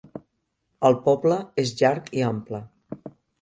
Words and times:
El 0.89 0.97
poble 1.03 1.37
és 1.65 1.75
llarg 1.83 2.11
i 2.21 2.25
ample. 2.31 2.63